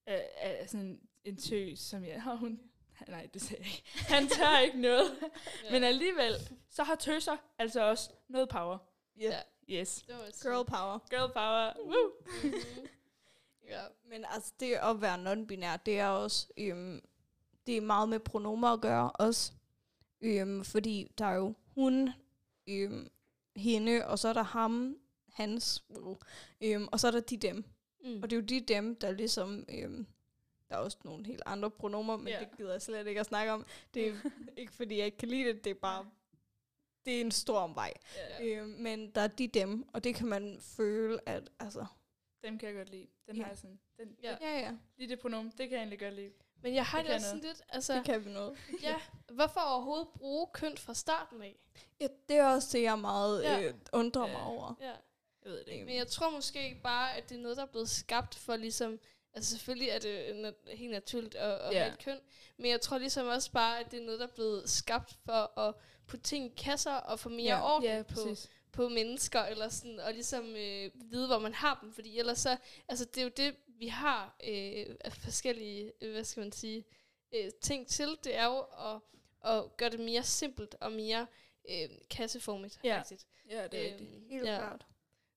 [0.08, 2.22] Øh, er sådan en tøs, som jeg...
[2.22, 2.60] Har hun...
[3.08, 3.82] Nej, det sagde jeg ikke.
[4.08, 5.04] Han tør ikke noget.
[5.64, 5.70] Ja.
[5.72, 6.34] Men alligevel,
[6.70, 8.78] så har tøser altså også noget power.
[9.20, 9.40] Ja.
[9.70, 10.03] Yes.
[10.07, 10.14] det.
[10.42, 10.98] Girl power.
[11.11, 11.72] Girl power.
[11.87, 12.12] Woo!
[12.42, 12.55] Mhm.
[13.70, 13.81] ja.
[14.09, 17.01] Men altså, det at være non-binær, det er også, øhm,
[17.66, 19.53] det er meget med pronomer at gøre også.
[20.20, 22.11] Øhm, fordi der er jo hun,
[22.66, 23.11] øhm,
[23.57, 24.96] hende, og så er der ham,
[25.33, 25.85] hans,
[26.61, 27.64] øhm, og så er der de dem.
[28.05, 28.22] Mm.
[28.22, 30.07] Og det er jo de dem, der ligesom, øhm,
[30.68, 32.38] der er også nogle helt andre pronomer, men Ja.
[32.40, 33.66] det gider jeg slet ikke at snakke om.
[33.94, 34.14] Det er
[34.57, 36.07] ikke fordi, jeg ikke kan lide det, det er bare,
[37.06, 37.92] det er en stor omvej.
[38.16, 38.44] Ja.
[38.44, 41.86] Øhm, men der er de dem, og det kan man føle, at altså,
[42.44, 43.06] Dem kan jeg godt lide.
[43.26, 43.42] Den Ja.
[43.42, 43.80] har jeg sådan...
[43.98, 44.36] Den, Ja.
[44.40, 46.32] ja ja, Lige det pronomen, det kan jeg egentlig godt lide.
[46.62, 48.58] Men jeg har Det det, også sådan lidt, altså, det kan vi noget.
[48.82, 48.94] ja,
[49.32, 51.56] hvorfor overhovedet bruge køn fra starten af?
[52.00, 53.60] Ja, det er også det, jeg meget Ja.
[53.62, 54.48] øh, undrer mig Ja.
[54.48, 54.74] over.
[54.80, 54.86] Ja.
[55.44, 55.84] Jeg ved det ikke.
[55.84, 58.98] Men jeg tror måske bare, at det er noget, der er blevet skabt for ligesom...
[59.35, 61.79] Altså selvfølgelig er det na- helt naturligt at, at Ja.
[61.83, 62.18] have et køn,
[62.57, 65.59] men jeg tror ligesom også bare, at det er noget, der er blevet skabt for
[65.59, 65.75] at
[66.07, 67.75] putte ting i kasser og få mere Ja.
[67.75, 68.51] orden Ja, på, præcis.
[68.73, 71.92] på mennesker, eller sådan, og ligesom øh, vide, hvor man har dem.
[71.92, 72.57] Fordi ellers så,
[72.88, 76.85] altså det er jo det, vi har øh, af forskellige, øh, hvad skal man sige,
[77.35, 78.09] øh, ting til.
[78.25, 79.01] Det er jo at,
[79.53, 81.27] at gøre det mere simpelt og mere
[81.71, 82.81] øh, kasseformigt.
[82.85, 82.99] Ja.
[82.99, 83.27] rigtigt.
[83.51, 84.11] Ja, det er rigtigt.
[84.11, 84.57] Øhm, Helt ja.
[84.59, 84.87] klart.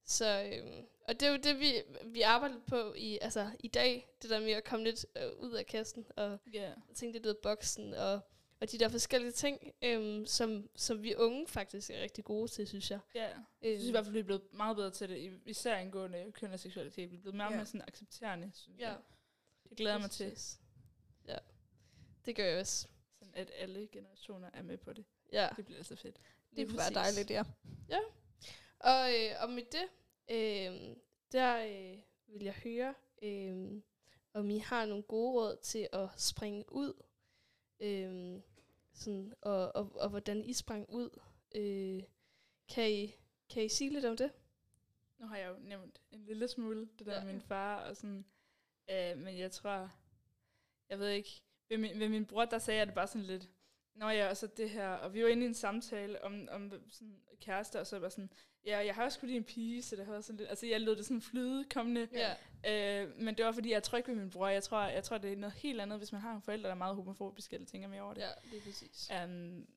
[0.05, 1.73] Så, øhm, og det er jo det, vi,
[2.05, 4.07] vi arbejder på i, altså, i dag.
[4.21, 6.73] Det der med at komme lidt øh, ud af kassen og Ja.
[6.95, 8.19] tænke lidt ud af boksen og
[8.61, 12.67] og de der forskellige ting, øhm, som, som vi unge faktisk er rigtig gode til,
[12.67, 12.99] synes jeg.
[13.15, 13.21] Ja.
[13.23, 15.75] Jeg Øhm, synes i hvert fald, vi er blevet meget bedre til det, i- især
[15.75, 17.11] angående køn og seksualitet.
[17.11, 17.55] Vi er blevet meget Ja.
[17.55, 18.97] mere sådan accepterende, synes ja, jeg.
[19.69, 20.37] Det glæder jeg mig til.
[21.27, 21.37] Ja,
[22.25, 22.87] det gør jeg også.
[23.19, 25.05] sådan at alle generationer er med på det.
[25.33, 25.49] Ja.
[25.55, 26.15] Det bliver altså fedt.
[26.15, 26.23] Det
[26.57, 27.43] Lige kunne være dejligt, ja.
[28.79, 29.85] Og, øh, og med det,
[30.31, 30.95] øh,
[31.31, 33.81] der øh, vil jeg høre, øh,
[34.33, 37.03] om I har nogle gode råd til at springe ud,
[37.79, 38.41] øh,
[38.93, 41.09] sådan, og, og, og hvordan I sprang ud.
[41.55, 42.03] Øh,
[42.69, 43.15] kan, I,
[43.49, 44.31] kan I sige lidt om det?
[45.17, 47.23] Nu har jeg jo nævnt en lille smule, det der Ja.
[47.23, 48.25] med min far og sådan.
[48.91, 49.91] Øh, men jeg tror,
[50.89, 53.49] jeg ved ikke, ved min, ved min bror, der sagde jeg det bare sådan lidt,
[53.95, 56.71] Nå ja, og så det her, og vi var inde i en samtale om, om
[56.89, 58.29] sådan kærester, og så var sådan,
[58.65, 60.81] ja, jeg har også skulle lide en pige, så det var sådan lidt, altså jeg
[60.81, 62.07] lød det sådan flyde kommende,
[62.65, 63.03] Ja.
[63.03, 65.17] øh, men det var fordi, jeg er tryg ved min bror, jeg tror, jeg tror,
[65.17, 67.67] det er noget helt andet, hvis man har en forælder, der er meget homofobiske, eller
[67.67, 68.21] tænker mere over det.
[68.21, 69.09] Ja, det er præcis.
[69.25, 69.67] Um,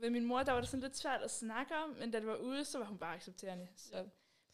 [0.00, 2.26] ved min mor, der var det sådan lidt svært at snakke om, men da det
[2.26, 3.68] var ude, så var hun bare accepterende.
[3.76, 3.98] Så Ja.
[3.98, 4.08] jeg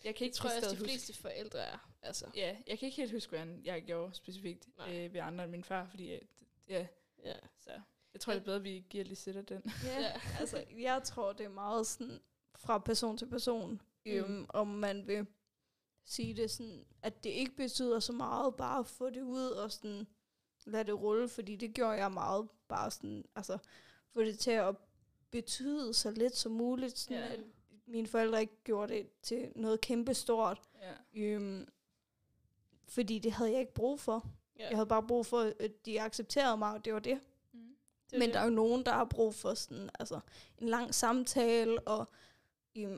[0.05, 1.91] kan Det ikke tror jeg også, de huske- fleste forældre er.
[2.03, 5.05] Altså, Ja, jeg kan ikke helt huske, hvordan jeg gjorde specifikt Nej.
[5.07, 6.21] øh, ved andre end min far, fordi øh,
[6.69, 6.87] ja,
[7.25, 7.35] ja.
[7.59, 7.71] så
[8.15, 9.63] jeg tror, det er bedre, at vi giver lige sætter den.
[9.85, 10.13] Ja, Ja.
[10.41, 12.21] altså, jeg tror, det er meget sådan
[12.61, 14.13] fra person til person, Mm.
[14.13, 15.27] øhm, om man vil
[16.05, 19.73] sige det sådan, at det ikke betyder så meget bare at få det ud og
[19.73, 20.07] sådan
[20.67, 23.59] lade det rulle, fordi det gjorde jeg meget bare sådan, altså
[24.11, 24.77] få det til at
[25.31, 27.33] betyde så lidt som muligt, sådan Ja.
[27.33, 27.41] at
[27.87, 31.23] mine forældre ikke gjorde det til noget kæmpe stort, Ja.
[31.23, 31.69] øhm,
[32.89, 34.27] fordi det havde jeg ikke brug for.
[34.59, 34.69] ja.
[34.69, 37.21] Jeg havde bare brug for, at de accepterede mig, og det var det.
[37.53, 37.77] Mm.
[38.11, 38.35] Det er Men det.
[38.35, 40.21] der er jo nogen, der har brug for sådan, altså,
[40.59, 42.09] en lang samtale, og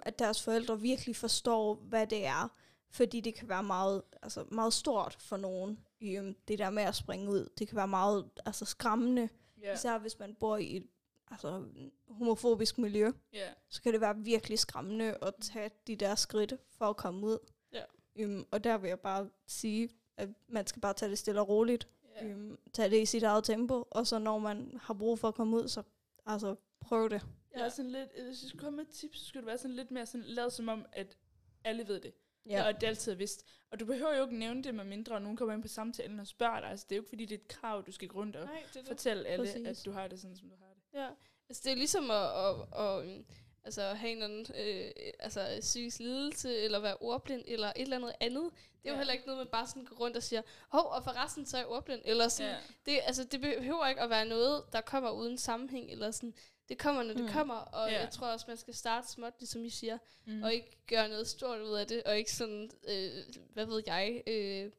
[0.02, 2.48] at deres forældre virkelig forstår, hvad det er.
[2.90, 5.78] Fordi det kan være meget, altså, meget stort for nogen,
[6.18, 7.48] um, det der med at springe ud.
[7.58, 9.28] Det kan være meget altså, skræmmende,
[9.62, 9.74] Ja.
[9.74, 10.86] især hvis man bor i et
[11.30, 11.64] altså,
[12.10, 13.12] homofobisk miljø.
[13.32, 13.48] ja.
[13.68, 17.38] Så kan det være virkelig skræmmende at tage de der skridt for at komme ud.
[17.72, 17.82] Ja.
[18.24, 21.48] Um, og der vil jeg bare sige, at man skal bare tage det stille og
[21.48, 21.88] roligt
[22.22, 25.34] øhm, tage det i sit eget tempo, og så når man har brug for at
[25.34, 25.82] komme ud, så
[26.26, 27.22] altså, prøv det.
[27.54, 29.46] Jeg er sådan lidt, øh, hvis jeg skulle komme med et tip, så skulle det
[29.46, 31.16] være sådan lidt mere sådan, lavet som om, at
[31.64, 32.12] alle ved det.
[32.48, 32.62] Ja.
[32.62, 33.46] Og at det altid er vidst.
[33.70, 36.26] Og du behøver jo ikke nævne det, med mindre nogen kommer ind på samtalen og
[36.26, 36.68] spørger dig.
[36.70, 38.44] Altså, det er jo ikke, fordi det er et krav, du skal gå rundt og
[38.46, 38.86] Nej, det det.
[38.86, 39.66] fortælle alle, Præcis.
[39.66, 40.98] at du har det sådan, som du har det.
[41.00, 41.08] Ja,
[41.48, 43.24] altså det er ligesom at, at, at, at
[43.64, 48.12] altså, have en anden øh, altså, psykisk lidelse, eller være ordblind, eller et eller andet
[48.20, 48.42] andet.
[48.52, 48.96] Det er jo Ja.
[48.96, 51.60] heller ikke noget, man bare sådan går rundt og siger, hov, og forresten så er
[51.60, 52.02] jeg ordblind.
[52.04, 52.52] Eller sådan.
[52.52, 52.92] Ja.
[52.92, 56.34] Det, altså, det behøver ikke at være noget, der kommer uden sammenhæng, eller sådan.
[56.72, 57.28] Det kommer, når det Mm.
[57.28, 58.00] kommer, og Ja.
[58.00, 60.42] jeg tror også, man skal starte småt, ligesom I siger, Mm.
[60.42, 63.10] og ikke gøre noget stort ud af det, og ikke sådan, øh,
[63.52, 64.70] hvad ved jeg, øh,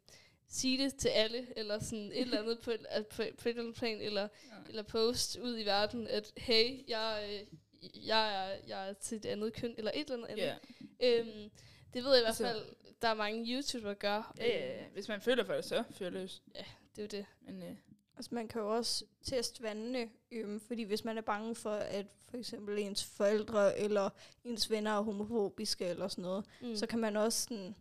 [0.47, 3.61] sige det til alle, eller sådan et eller andet på, et- på, på et eller
[3.61, 4.27] andet plan, eller Ja.
[4.69, 9.25] eller post ud i verden, at hey, jeg, øh, jeg, er, jeg er til et
[9.25, 10.55] andet køn, eller et eller andet Ja.
[11.01, 11.27] andet.
[11.27, 11.51] Øhm,
[11.93, 12.65] det ved jeg i hvert Altså- fald,
[13.01, 14.33] der er mange YouTubere, der gør.
[14.39, 14.83] Ja, ja, ja.
[14.93, 16.41] Hvis man føler for det, så fyr løs.
[16.55, 17.25] Det er jo det.
[17.41, 17.75] Men øh,
[18.15, 22.05] Altså, man kan jo også teste vandene, øhm, fordi hvis man er bange for, at
[22.29, 24.09] for eksempel ens forældre eller
[24.43, 26.75] ens venner er homofobiske eller sådan noget, Mm.
[26.75, 27.75] så kan man også sådan,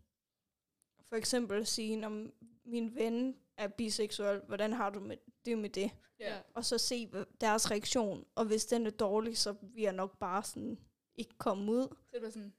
[1.08, 2.32] for eksempel sige, om
[2.64, 5.90] min ven er biseksuel, hvordan har du med det med det?
[6.20, 6.38] ja.
[6.54, 7.08] Og så se
[7.40, 10.78] deres reaktion, og hvis den er dårlig, så vil jeg nok bare sådan
[11.14, 11.88] ikke komme ud.
[11.90, 12.52] Så det var sådan,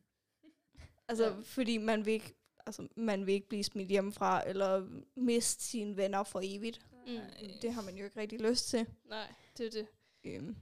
[1.08, 1.36] Altså, ja.
[1.44, 2.34] fordi man vil ikke,
[2.66, 6.82] altså, man vil ikke blive smidt hjemmefra, eller miste sine venner for evigt.
[7.08, 7.50] Mm.
[7.62, 8.86] Det har man jo ikke rigtig lyst til.
[9.06, 9.88] Nej, det er det.
[10.24, 10.56] Øhm.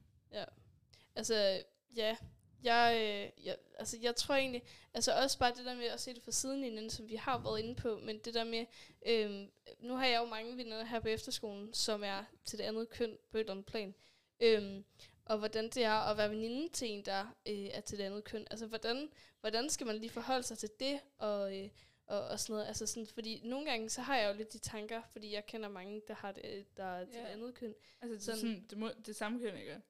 [1.15, 1.63] Altså,
[1.95, 2.15] ja.
[2.63, 6.13] Jeg, øh, jeg, altså, jeg tror egentlig, altså også bare det der med at se
[6.13, 8.65] det fra siden inden, som vi har været inde på, men det der med,
[9.05, 12.89] øhm, nu har jeg jo mange venner her på efterskolen, som er til det andet
[12.89, 13.95] køn på et eller andet plan.
[14.39, 14.83] Øhm,
[15.25, 18.23] og hvordan det er at være veninde til en, der øh, er til det andet
[18.23, 18.47] køn.
[18.51, 21.69] Altså, hvordan, hvordan skal man lige forholde sig til det, og, øh,
[22.07, 22.67] og, og sådan noget.
[22.67, 25.69] Altså, sådan, fordi nogle gange, så har jeg jo lidt de tanker, fordi jeg kender
[25.69, 27.73] mange, der har det, der er til det andet køn.
[28.01, 29.81] altså Sådan- sådan, det, må, det samme køn, ikke?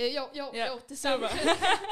[0.00, 1.38] Øh, jo, jo, Ja, jo, det samme køn.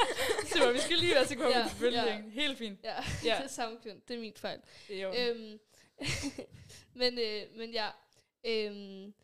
[0.52, 2.20] Super, vi skal lige være sikre på, Ja, følger ja.
[2.28, 2.80] Helt fint.
[2.84, 2.94] Ja,
[3.24, 3.36] Ja.
[3.36, 4.02] det er samme køn.
[4.08, 4.60] Det er min fejl.
[4.90, 5.12] Jo.
[5.18, 5.60] Øhm,
[7.00, 7.88] men, øh, men ja,
[8.44, 9.14] øhm,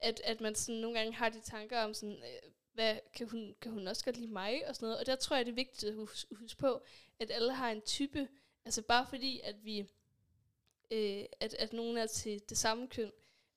[0.00, 3.54] at, at man sådan nogle gange har de tanker om sådan, øh, hvad, kan, hun,
[3.60, 4.98] kan hun også godt lide mig og sådan noget.
[5.00, 6.82] Og der tror jeg, det er vigtigt at huske, huske på,
[7.20, 8.28] at alle har en type.
[8.64, 9.78] Altså bare fordi, at vi,
[10.90, 13.12] øh, at, at nogen er til det samme køn,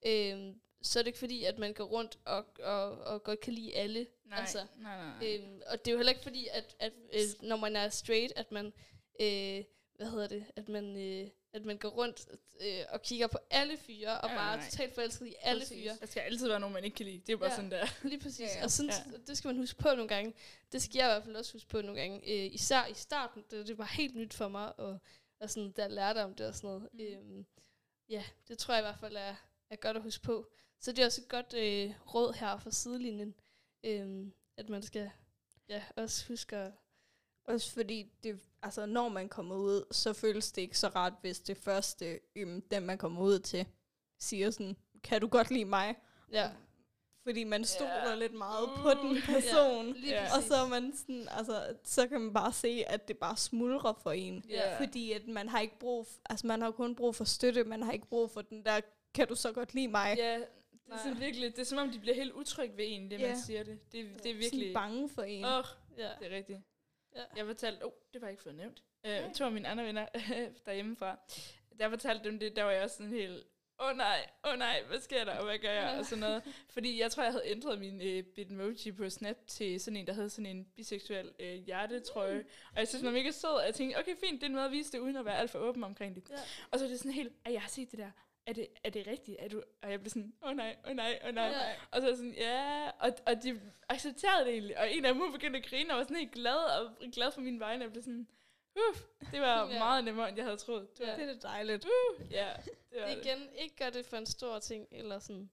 [0.06, 3.54] øh, så er det ikke fordi, at man går rundt og, og, og godt kan
[3.54, 4.08] lide alle.
[4.26, 5.28] nej, altså, nej, nej, nej.
[5.36, 8.34] Øhm, og det er jo heller ikke fordi, at, at øh, når man er straight,
[8.36, 8.74] at man,
[9.20, 9.64] øh,
[9.96, 12.26] hvad hedder det, at man, øh, at man går rundt
[12.62, 15.62] øh, og kigger på alle fyre, og Nej, bare nej, er totalt forelsket i alle
[15.62, 15.78] Præcis.
[15.84, 15.98] fyre.
[16.00, 17.18] Der skal altid være nogen, man ikke kan lide.
[17.28, 17.56] Det er bare Ja.
[17.56, 17.86] sådan der.
[18.08, 18.40] Lige præcis.
[18.40, 18.58] Ja, Ja, ja.
[18.60, 18.64] ja.
[18.64, 19.12] Og sådan, Ja.
[19.12, 19.18] ja.
[19.28, 20.34] det skal man huske på nogle gange.
[20.72, 22.18] Det skal jeg i hvert fald også huske på nogle gange.
[22.46, 25.00] Øh, især i starten, det, det var helt nyt for mig, og,
[25.40, 26.90] og sådan, da jeg lærte om det og sådan noget.
[26.94, 27.00] Mm.
[27.00, 27.46] Øhm,
[28.10, 29.36] ja, det tror jeg i hvert fald er,
[29.70, 30.52] er godt at huske på.
[30.80, 33.36] Så det er også et godt øh, råd her fra sidelinjen,
[33.84, 35.12] øhm, at man skal
[35.70, 36.72] ja, også huske at...
[37.48, 41.40] Også fordi, det, altså, når man kommer ud, så føles det ikke så rart, hvis
[41.40, 43.66] det første, øhm, den man kommer ud til,
[44.20, 45.96] siger sådan, kan du godt lide mig?
[46.32, 46.50] Ja,
[47.24, 48.16] Fordi man stoler Ja.
[48.16, 49.96] lidt meget på den person.
[49.96, 50.22] Ja.
[50.22, 50.38] præcis.
[50.38, 53.94] Og så er man sådan, altså, så kan man bare se, at det bare smuldrer
[54.04, 54.44] for en.
[54.50, 54.80] Ja.
[54.80, 57.84] Fordi at man har ikke brug, f- altså man har kun brug for støtte, man
[57.84, 58.80] har ikke brug for den der,
[59.14, 60.16] kan du så godt lide mig?
[60.18, 63.12] Ja, det er sådan virkelig, det er som om, de bliver helt utrygge ved en,
[63.12, 63.28] det Ja.
[63.28, 63.80] man siger det.
[63.92, 64.74] Det, det er Sådan virkelig...
[64.74, 65.46] bange for en.
[65.46, 65.66] Åh, oh,
[65.98, 66.10] ja.
[66.20, 66.60] det er rigtigt.
[67.16, 67.22] Ja.
[67.36, 68.84] Jeg fortalte, oh, det var ikke fået nævnt.
[69.04, 70.06] Uh, to af mine andre venner
[70.66, 71.20] derhjemmefra,
[71.80, 73.44] der fortalte dem det, der var jeg også sådan helt,
[73.80, 76.00] åh oh, nej, åh oh, nej, hvad sker der, og hvad gør jeg, Ja.
[76.00, 76.44] og sådan noget.
[76.70, 80.14] Fordi jeg tror, jeg havde ændret min uh, bitmoji på Snap til sådan en, der
[80.14, 82.40] havde sådan en biseksuel uh, hjertetrøje.
[82.40, 82.48] Mm.
[82.74, 84.54] Og jeg synes, den var mega sød, og jeg tænkte, okay, fint, det er en
[84.56, 86.30] måde at vise det, uden at være alt for åben omkring det.
[86.30, 86.36] Ja.
[86.72, 88.12] Og så er det sådan helt, at jeg har set det der,
[88.48, 89.38] er det, er det rigtigt?
[89.40, 89.64] Er du?
[89.82, 91.46] Og jeg blev sådan, åh oh, nej, åh oh, nej, åh oh, nej.
[91.46, 91.76] Ja.
[91.92, 94.78] Og så sådan, ja, og, og de accepterede det egentlig.
[94.78, 97.42] Og en af dem begyndte at grine, og var sådan helt glad, og glad for
[97.42, 97.84] mine vegne.
[97.84, 98.28] Jeg blev sådan,
[98.90, 99.80] uff, det var Ja.
[99.80, 100.98] meget nemmere, end jeg havde troet.
[100.98, 101.28] Det var, Ja.
[101.28, 101.86] Det er dejligt.
[101.86, 102.54] uh, ja,
[102.92, 103.26] det var det.
[103.26, 105.50] Igen, ikke gør det for en stor ting, eller sådan,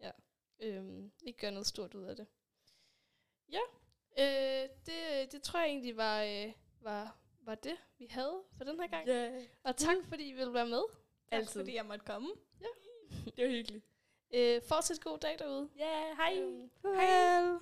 [0.00, 0.10] ja,
[0.60, 2.26] øhm, ikke gør noget stort ud af det.
[3.52, 3.60] Ja,
[4.18, 8.80] øh, det, det tror jeg egentlig var, øh, var, var det, vi havde for den
[8.80, 9.06] her gang.
[9.08, 10.82] Ja, Og tak, fordi I ville være med.
[11.30, 11.60] Tak altid.
[11.60, 12.28] fordi jeg måtte komme.
[13.36, 13.84] Det var hyggeligt.
[14.34, 15.68] Øh, fortsæt god dag derude.
[15.78, 16.38] Ja, hej.
[16.38, 17.58] Øhm, Hej.